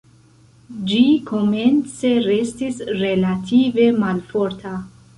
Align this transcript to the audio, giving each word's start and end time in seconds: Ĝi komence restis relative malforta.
Ĝi 0.91 1.01
komence 1.27 2.15
restis 2.31 2.83
relative 3.05 3.91
malforta. 4.03 4.79